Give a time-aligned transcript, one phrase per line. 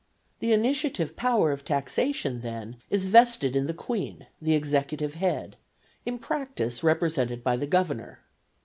[0.39, 5.57] The initiative power of taxation then is vested in the Queen, the executive head,
[6.07, 8.17] in practice represented by the Governor.